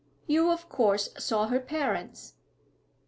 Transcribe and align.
'You 0.25 0.49
of 0.49 0.67
course 0.67 1.09
saw 1.19 1.45
her 1.49 1.59
parents?' 1.59 2.33